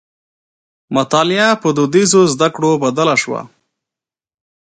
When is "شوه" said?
3.21-3.41